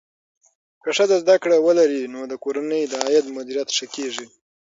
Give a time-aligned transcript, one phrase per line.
[0.83, 4.25] که ښځه زده کړه ولري، نو د کورنۍ د عاید مدیریت ښه کېږي.